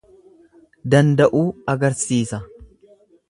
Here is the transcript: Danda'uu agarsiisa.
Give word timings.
Danda'uu 0.93 1.43
agarsiisa. 1.75 2.43